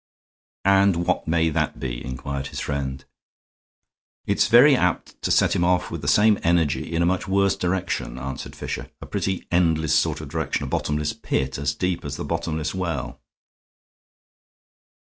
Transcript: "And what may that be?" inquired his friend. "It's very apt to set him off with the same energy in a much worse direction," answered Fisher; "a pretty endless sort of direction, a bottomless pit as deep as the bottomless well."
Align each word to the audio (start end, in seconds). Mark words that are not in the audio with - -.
"And 0.65 1.05
what 1.05 1.27
may 1.27 1.49
that 1.51 1.79
be?" 1.79 2.03
inquired 2.03 2.47
his 2.47 2.59
friend. 2.59 3.05
"It's 4.25 4.47
very 4.47 4.75
apt 4.75 5.21
to 5.21 5.29
set 5.29 5.55
him 5.55 5.63
off 5.63 5.91
with 5.91 6.01
the 6.01 6.07
same 6.07 6.39
energy 6.41 6.91
in 6.95 7.03
a 7.03 7.05
much 7.05 7.27
worse 7.27 7.55
direction," 7.55 8.17
answered 8.17 8.55
Fisher; 8.55 8.89
"a 8.99 9.05
pretty 9.05 9.45
endless 9.51 9.93
sort 9.93 10.19
of 10.19 10.29
direction, 10.29 10.63
a 10.63 10.67
bottomless 10.67 11.13
pit 11.13 11.59
as 11.59 11.75
deep 11.75 12.03
as 12.03 12.15
the 12.15 12.25
bottomless 12.25 12.73
well." 12.73 13.21